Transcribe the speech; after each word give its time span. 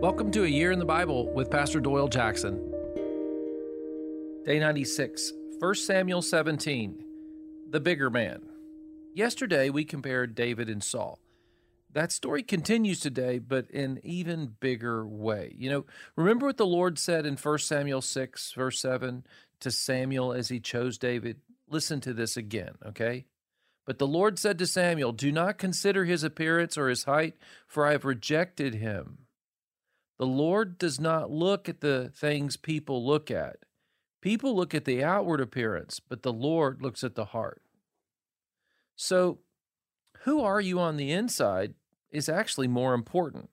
Welcome 0.00 0.30
to 0.30 0.44
A 0.44 0.46
Year 0.46 0.70
in 0.70 0.78
the 0.78 0.84
Bible 0.84 1.28
with 1.32 1.50
Pastor 1.50 1.80
Doyle 1.80 2.06
Jackson. 2.06 2.72
Day 4.44 4.60
96, 4.60 5.32
1 5.58 5.74
Samuel 5.74 6.22
17, 6.22 7.04
The 7.70 7.80
Bigger 7.80 8.08
Man. 8.08 8.42
Yesterday 9.12 9.70
we 9.70 9.84
compared 9.84 10.36
David 10.36 10.68
and 10.68 10.84
Saul. 10.84 11.18
That 11.92 12.12
story 12.12 12.44
continues 12.44 13.00
today, 13.00 13.40
but 13.40 13.68
in 13.72 13.98
even 14.04 14.54
bigger 14.60 15.04
way. 15.04 15.52
You 15.58 15.68
know, 15.68 15.86
remember 16.14 16.46
what 16.46 16.58
the 16.58 16.64
Lord 16.64 16.96
said 16.96 17.26
in 17.26 17.36
1 17.36 17.58
Samuel 17.58 18.00
6, 18.00 18.52
verse 18.52 18.80
7 18.80 19.26
to 19.58 19.70
Samuel 19.72 20.32
as 20.32 20.48
he 20.48 20.60
chose 20.60 20.96
David? 20.96 21.40
Listen 21.68 22.00
to 22.02 22.12
this 22.12 22.36
again, 22.36 22.74
okay? 22.86 23.24
But 23.84 23.98
the 23.98 24.06
Lord 24.06 24.38
said 24.38 24.60
to 24.60 24.66
Samuel, 24.68 25.10
Do 25.10 25.32
not 25.32 25.58
consider 25.58 26.04
his 26.04 26.22
appearance 26.22 26.78
or 26.78 26.88
his 26.88 27.02
height, 27.02 27.34
for 27.66 27.84
I 27.84 27.90
have 27.90 28.04
rejected 28.04 28.76
him. 28.76 29.24
The 30.18 30.26
Lord 30.26 30.78
does 30.78 31.00
not 31.00 31.30
look 31.30 31.68
at 31.68 31.80
the 31.80 32.10
things 32.14 32.56
people 32.56 33.06
look 33.06 33.30
at. 33.30 33.56
People 34.20 34.56
look 34.56 34.74
at 34.74 34.84
the 34.84 35.02
outward 35.02 35.40
appearance, 35.40 36.00
but 36.00 36.22
the 36.22 36.32
Lord 36.32 36.82
looks 36.82 37.04
at 37.04 37.14
the 37.14 37.26
heart. 37.26 37.62
So, 38.96 39.38
who 40.22 40.40
are 40.40 40.60
you 40.60 40.80
on 40.80 40.96
the 40.96 41.12
inside 41.12 41.74
is 42.10 42.28
actually 42.28 42.68
more 42.68 42.94
important. 42.94 43.50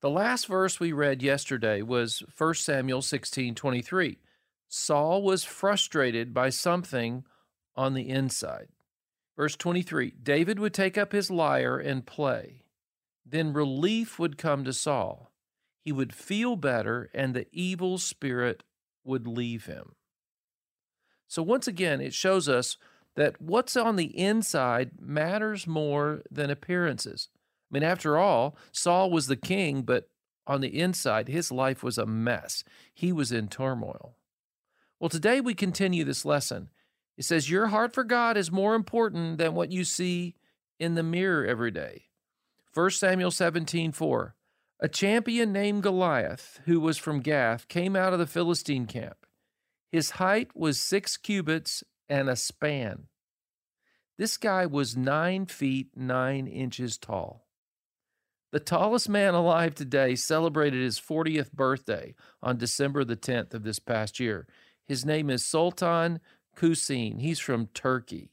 The 0.00 0.10
last 0.10 0.46
verse 0.46 0.78
we 0.78 0.92
read 0.92 1.22
yesterday 1.22 1.82
was 1.82 2.22
1 2.36 2.54
Samuel 2.62 3.02
16:23. 3.02 4.18
Saul 4.68 5.22
was 5.22 5.44
frustrated 5.44 6.34
by 6.34 6.50
something 6.50 7.24
on 7.74 7.94
the 7.94 8.08
inside. 8.08 8.68
Verse 9.36 9.56
23 9.56 10.12
David 10.22 10.58
would 10.58 10.74
take 10.74 10.98
up 10.98 11.12
his 11.12 11.30
lyre 11.30 11.78
and 11.78 12.06
play. 12.06 12.64
Then 13.24 13.52
relief 13.52 14.18
would 14.18 14.38
come 14.38 14.64
to 14.64 14.72
Saul. 14.72 15.32
He 15.86 15.92
would 15.92 16.12
feel 16.12 16.56
better, 16.56 17.08
and 17.14 17.32
the 17.32 17.46
evil 17.52 17.96
spirit 17.98 18.64
would 19.04 19.28
leave 19.28 19.66
him. 19.66 19.94
So, 21.28 21.44
once 21.44 21.68
again, 21.68 22.00
it 22.00 22.12
shows 22.12 22.48
us 22.48 22.76
that 23.14 23.40
what's 23.40 23.76
on 23.76 23.94
the 23.94 24.18
inside 24.18 25.00
matters 25.00 25.64
more 25.64 26.22
than 26.28 26.50
appearances. 26.50 27.28
I 27.70 27.74
mean, 27.74 27.84
after 27.84 28.18
all, 28.18 28.56
Saul 28.72 29.12
was 29.12 29.28
the 29.28 29.36
king, 29.36 29.82
but 29.82 30.10
on 30.44 30.60
the 30.60 30.76
inside, 30.76 31.28
his 31.28 31.52
life 31.52 31.84
was 31.84 31.98
a 31.98 32.04
mess. 32.04 32.64
He 32.92 33.12
was 33.12 33.30
in 33.30 33.46
turmoil. 33.46 34.16
Well, 34.98 35.08
today 35.08 35.40
we 35.40 35.54
continue 35.54 36.02
this 36.02 36.24
lesson 36.24 36.70
it 37.16 37.24
says, 37.24 37.48
Your 37.48 37.68
heart 37.68 37.94
for 37.94 38.02
God 38.02 38.36
is 38.36 38.50
more 38.50 38.74
important 38.74 39.38
than 39.38 39.54
what 39.54 39.70
you 39.70 39.84
see 39.84 40.34
in 40.80 40.96
the 40.96 41.04
mirror 41.04 41.46
every 41.46 41.70
day. 41.70 42.06
1 42.74 42.90
Samuel 42.90 43.30
17 43.30 43.92
4. 43.92 44.35
A 44.78 44.88
champion 44.88 45.52
named 45.52 45.82
Goliath, 45.82 46.60
who 46.66 46.80
was 46.80 46.98
from 46.98 47.20
Gath, 47.20 47.66
came 47.68 47.96
out 47.96 48.12
of 48.12 48.18
the 48.18 48.26
Philistine 48.26 48.86
camp. 48.86 49.24
His 49.90 50.10
height 50.12 50.54
was 50.54 50.80
six 50.80 51.16
cubits 51.16 51.82
and 52.10 52.28
a 52.28 52.36
span. 52.36 53.04
This 54.18 54.36
guy 54.36 54.66
was 54.66 54.96
nine 54.96 55.46
feet 55.46 55.88
nine 55.96 56.46
inches 56.46 56.98
tall. 56.98 57.46
The 58.52 58.60
tallest 58.60 59.08
man 59.08 59.34
alive 59.34 59.74
today 59.74 60.14
celebrated 60.14 60.82
his 60.82 61.00
40th 61.00 61.52
birthday 61.52 62.14
on 62.42 62.58
December 62.58 63.04
the 63.04 63.16
10th 63.16 63.54
of 63.54 63.64
this 63.64 63.78
past 63.78 64.20
year. 64.20 64.46
His 64.86 65.04
name 65.04 65.30
is 65.30 65.44
Sultan 65.44 66.20
Kösen. 66.56 67.20
He's 67.20 67.40
from 67.40 67.68
Turkey. 67.68 68.30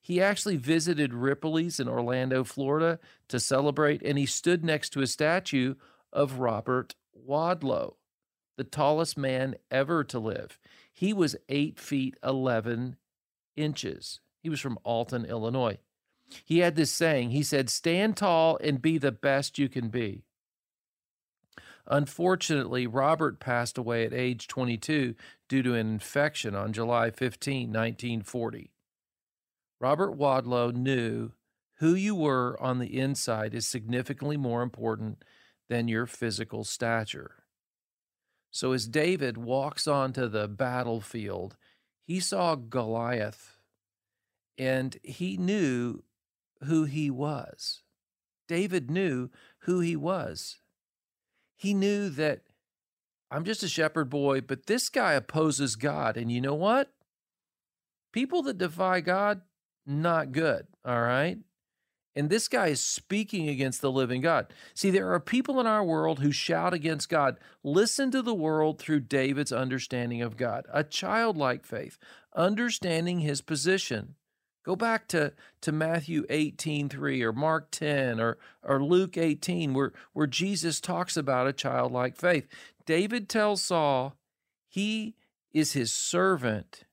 He 0.00 0.20
actually 0.20 0.56
visited 0.56 1.12
Ripley's 1.12 1.78
in 1.78 1.88
Orlando, 1.88 2.42
Florida 2.42 2.98
to 3.28 3.38
celebrate, 3.38 4.02
and 4.02 4.18
he 4.18 4.26
stood 4.26 4.64
next 4.64 4.90
to 4.90 5.02
a 5.02 5.06
statue 5.06 5.74
of 6.12 6.38
Robert 6.38 6.94
Wadlow, 7.14 7.96
the 8.56 8.64
tallest 8.64 9.18
man 9.18 9.56
ever 9.70 10.02
to 10.04 10.18
live. 10.18 10.58
He 10.92 11.12
was 11.12 11.36
8 11.48 11.78
feet 11.78 12.16
11 12.24 12.96
inches. 13.56 14.20
He 14.42 14.48
was 14.48 14.60
from 14.60 14.78
Alton, 14.84 15.26
Illinois. 15.26 15.78
He 16.44 16.60
had 16.60 16.76
this 16.76 16.92
saying 16.92 17.30
he 17.30 17.42
said, 17.42 17.68
Stand 17.68 18.16
tall 18.16 18.58
and 18.62 18.80
be 18.80 18.98
the 18.98 19.12
best 19.12 19.58
you 19.58 19.68
can 19.68 19.88
be. 19.88 20.22
Unfortunately, 21.86 22.86
Robert 22.86 23.40
passed 23.40 23.76
away 23.76 24.06
at 24.06 24.12
age 24.12 24.46
22 24.46 25.14
due 25.48 25.62
to 25.62 25.74
an 25.74 25.92
infection 25.92 26.54
on 26.54 26.72
July 26.72 27.10
15, 27.10 27.68
1940. 27.68 28.70
Robert 29.80 30.16
Wadlow 30.16 30.72
knew 30.74 31.32
who 31.78 31.94
you 31.94 32.14
were 32.14 32.60
on 32.60 32.78
the 32.78 32.98
inside 32.98 33.54
is 33.54 33.66
significantly 33.66 34.36
more 34.36 34.62
important 34.62 35.24
than 35.68 35.88
your 35.88 36.06
physical 36.06 36.62
stature. 36.62 37.36
So 38.50 38.72
as 38.72 38.86
David 38.86 39.38
walks 39.38 39.86
onto 39.86 40.28
the 40.28 40.46
battlefield, 40.48 41.56
he 42.02 42.20
saw 42.20 42.56
Goliath 42.56 43.56
and 44.58 44.98
he 45.02 45.38
knew 45.38 46.02
who 46.64 46.84
he 46.84 47.10
was. 47.10 47.82
David 48.46 48.90
knew 48.90 49.30
who 49.60 49.80
he 49.80 49.96
was. 49.96 50.58
He 51.56 51.72
knew 51.72 52.10
that 52.10 52.42
I'm 53.30 53.44
just 53.44 53.62
a 53.62 53.68
shepherd 53.68 54.10
boy, 54.10 54.40
but 54.40 54.66
this 54.66 54.88
guy 54.88 55.12
opposes 55.12 55.76
God. 55.76 56.16
And 56.16 56.30
you 56.30 56.40
know 56.40 56.54
what? 56.54 56.92
People 58.12 58.42
that 58.42 58.58
defy 58.58 59.00
God, 59.00 59.42
not 59.90 60.32
good. 60.32 60.66
All 60.84 61.00
right. 61.00 61.38
And 62.16 62.28
this 62.28 62.48
guy 62.48 62.68
is 62.68 62.82
speaking 62.82 63.48
against 63.48 63.80
the 63.80 63.90
living 63.90 64.20
God. 64.20 64.52
See, 64.74 64.90
there 64.90 65.12
are 65.12 65.20
people 65.20 65.60
in 65.60 65.66
our 65.66 65.84
world 65.84 66.18
who 66.18 66.32
shout 66.32 66.74
against 66.74 67.08
God. 67.08 67.36
Listen 67.62 68.10
to 68.10 68.20
the 68.20 68.34
world 68.34 68.78
through 68.78 69.00
David's 69.00 69.52
understanding 69.52 70.20
of 70.20 70.36
God, 70.36 70.66
a 70.72 70.82
childlike 70.82 71.64
faith, 71.64 71.98
understanding 72.34 73.20
his 73.20 73.40
position. 73.40 74.16
Go 74.64 74.76
back 74.76 75.08
to, 75.08 75.32
to 75.62 75.72
Matthew 75.72 76.26
18, 76.28 76.88
3 76.88 77.22
or 77.22 77.32
Mark 77.32 77.70
10 77.70 78.20
or, 78.20 78.38
or 78.62 78.82
Luke 78.82 79.16
18, 79.16 79.72
where, 79.72 79.92
where 80.12 80.26
Jesus 80.26 80.80
talks 80.80 81.16
about 81.16 81.46
a 81.46 81.52
childlike 81.52 82.16
faith. 82.16 82.46
David 82.84 83.28
tells 83.28 83.62
Saul 83.62 84.16
he 84.68 85.14
is 85.52 85.72
his 85.72 85.92
servant, 85.92 86.84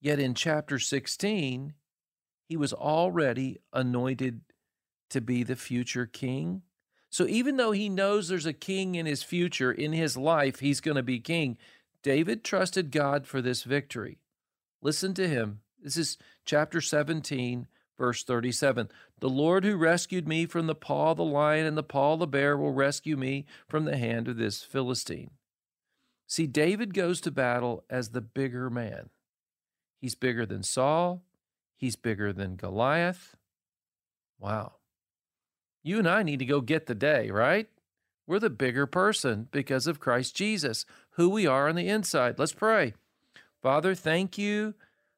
yet 0.00 0.18
in 0.18 0.34
chapter 0.34 0.78
16, 0.78 1.74
he 2.48 2.56
was 2.56 2.72
already 2.72 3.58
anointed 3.72 4.42
to 5.10 5.20
be 5.20 5.42
the 5.42 5.56
future 5.56 6.06
king. 6.06 6.62
So 7.10 7.26
even 7.26 7.56
though 7.56 7.72
he 7.72 7.88
knows 7.88 8.28
there's 8.28 8.46
a 8.46 8.52
king 8.52 8.94
in 8.94 9.06
his 9.06 9.22
future, 9.22 9.70
in 9.70 9.92
his 9.92 10.16
life, 10.16 10.60
he's 10.60 10.80
going 10.80 10.96
to 10.96 11.02
be 11.02 11.20
king, 11.20 11.56
David 12.02 12.44
trusted 12.44 12.90
God 12.90 13.26
for 13.26 13.40
this 13.40 13.62
victory. 13.62 14.18
Listen 14.82 15.14
to 15.14 15.28
him 15.28 15.60
this 15.84 15.98
is 15.98 16.16
chapter 16.46 16.80
17, 16.80 17.66
verse 17.98 18.24
37. 18.24 18.88
The 19.20 19.28
Lord 19.28 19.64
who 19.64 19.76
rescued 19.76 20.26
me 20.26 20.46
from 20.46 20.66
the 20.66 20.74
paw 20.74 21.10
of 21.10 21.18
the 21.18 21.24
lion 21.24 21.66
and 21.66 21.76
the 21.76 21.82
paw 21.82 22.14
of 22.14 22.20
the 22.20 22.26
bear 22.26 22.56
will 22.56 22.72
rescue 22.72 23.18
me 23.18 23.44
from 23.68 23.84
the 23.84 23.98
hand 23.98 24.26
of 24.26 24.38
this 24.38 24.62
Philistine. 24.62 25.32
See, 26.26 26.46
David 26.46 26.94
goes 26.94 27.20
to 27.20 27.30
battle 27.30 27.84
as 27.90 28.08
the 28.08 28.22
bigger 28.22 28.70
man. 28.70 29.10
He's 30.00 30.14
bigger 30.14 30.46
than 30.46 30.62
Saul, 30.62 31.22
he's 31.76 31.96
bigger 31.96 32.32
than 32.32 32.56
Goliath. 32.56 33.36
Wow. 34.38 34.74
You 35.82 35.98
and 35.98 36.08
I 36.08 36.22
need 36.22 36.38
to 36.38 36.44
go 36.44 36.60
get 36.60 36.86
the 36.86 36.94
day, 36.94 37.30
right? 37.30 37.68
We're 38.26 38.38
the 38.38 38.50
bigger 38.50 38.86
person 38.86 39.48
because 39.50 39.86
of 39.86 40.00
Christ 40.00 40.34
Jesus, 40.34 40.86
who 41.10 41.28
we 41.28 41.46
are 41.46 41.68
on 41.68 41.76
the 41.76 41.88
inside. 41.88 42.38
Let's 42.38 42.52
pray. 42.52 42.94
Father, 43.62 43.94
thank 43.94 44.38
you 44.38 44.74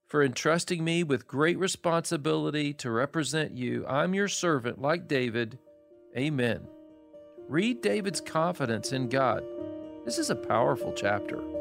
for 0.07 0.23
entrusting 0.23 0.85
me 0.85 1.03
with 1.03 1.27
great 1.27 1.59
responsibility 1.59 2.73
to 2.75 2.91
represent 2.91 3.53
you. 3.53 3.87
I'm 3.87 4.15
your 4.15 4.29
servant, 4.29 4.81
like 4.81 5.09
David. 5.09 5.59
Amen. 6.17 6.67
Read 7.49 7.81
David's 7.81 8.21
confidence 8.21 8.93
in 8.93 9.09
God. 9.09 9.45
This 10.05 10.19
is 10.19 10.31
a 10.31 10.37
powerful 10.37 10.93
chapter. 10.93 11.56